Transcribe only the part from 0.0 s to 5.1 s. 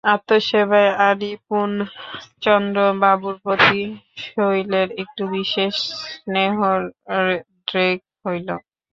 আত্মসেবায় অনিপুণ চন্দ্রবাবুর প্রতি শৈলের